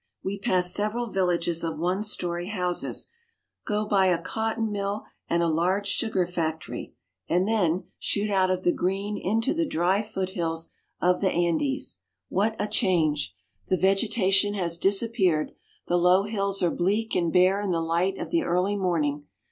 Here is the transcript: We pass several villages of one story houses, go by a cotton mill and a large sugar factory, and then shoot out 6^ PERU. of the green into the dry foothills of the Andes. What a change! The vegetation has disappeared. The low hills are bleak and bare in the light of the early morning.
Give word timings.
We 0.23 0.39
pass 0.39 0.73
several 0.73 1.11
villages 1.11 1.63
of 1.63 1.77
one 1.77 2.01
story 2.01 2.47
houses, 2.47 3.09
go 3.67 3.85
by 3.85 4.07
a 4.07 4.17
cotton 4.19 4.71
mill 4.71 5.03
and 5.29 5.43
a 5.43 5.47
large 5.47 5.85
sugar 5.87 6.25
factory, 6.25 6.95
and 7.29 7.47
then 7.47 7.83
shoot 7.99 8.31
out 8.31 8.49
6^ 8.49 8.49
PERU. 8.49 8.57
of 8.57 8.63
the 8.63 8.71
green 8.73 9.15
into 9.19 9.53
the 9.53 9.63
dry 9.67 10.01
foothills 10.01 10.69
of 10.99 11.21
the 11.21 11.29
Andes. 11.31 11.99
What 12.29 12.55
a 12.57 12.65
change! 12.65 13.35
The 13.67 13.77
vegetation 13.77 14.55
has 14.55 14.79
disappeared. 14.79 15.51
The 15.85 15.97
low 15.97 16.23
hills 16.23 16.63
are 16.63 16.71
bleak 16.71 17.13
and 17.15 17.31
bare 17.31 17.61
in 17.61 17.69
the 17.69 17.79
light 17.79 18.17
of 18.17 18.31
the 18.31 18.41
early 18.41 18.75
morning. 18.75 19.27